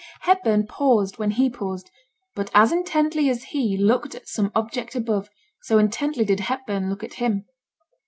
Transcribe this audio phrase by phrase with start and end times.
[0.21, 1.91] Hepburn paused when he paused,
[2.33, 5.29] but as intently as he looked at some object above,
[5.61, 7.45] so intently did Hepburn look at him.